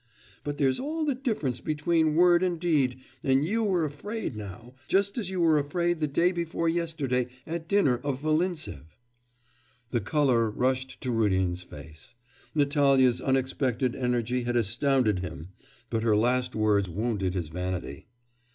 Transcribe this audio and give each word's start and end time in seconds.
But 0.43 0.57
there's 0.57 0.79
all 0.79 1.05
the 1.05 1.13
difference 1.13 1.61
between 1.61 2.15
word 2.15 2.41
and 2.41 2.59
deed, 2.59 2.99
and 3.21 3.45
you 3.45 3.63
were 3.63 3.85
afraid 3.85 4.35
now, 4.35 4.73
just 4.87 5.15
as 5.15 5.29
you 5.29 5.39
were 5.41 5.59
afraid 5.59 5.99
the 5.99 6.07
day 6.07 6.31
before 6.31 6.67
yesterday 6.67 7.27
at 7.45 7.67
dinner 7.67 7.99
of 8.03 8.19
Volintsev.' 8.19 8.97
The 9.91 10.01
colour 10.01 10.49
rushed 10.49 11.01
to 11.01 11.11
Rudin's 11.11 11.61
face. 11.61 12.15
Natalya's 12.55 13.21
unexpected 13.21 13.95
energy 13.95 14.41
had 14.41 14.55
astounded 14.55 15.19
him; 15.19 15.49
but 15.91 16.01
her 16.01 16.15
last 16.17 16.55
words 16.55 16.89
wounded 16.89 17.35
his 17.35 17.49
vanity. 17.49 18.07